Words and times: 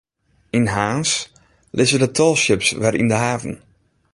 Yn 0.57 0.67
Harns 0.75 1.11
lizze 1.77 1.99
de 2.01 2.09
tallships 2.17 2.69
wer 2.79 2.95
yn 3.01 3.11
de 3.11 3.17
haven. 3.25 3.55